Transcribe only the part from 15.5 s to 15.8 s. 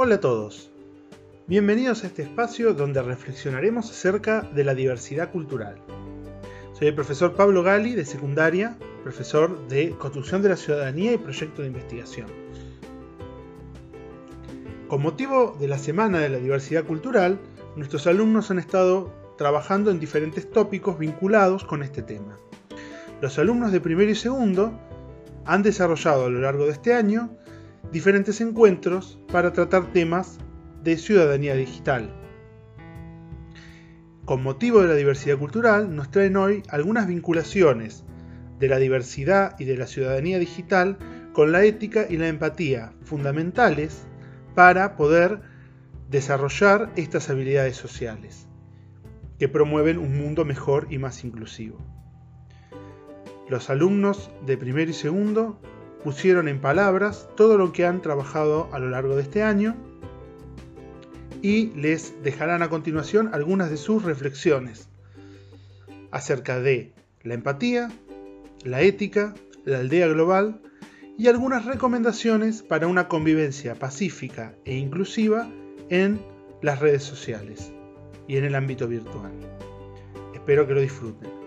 de la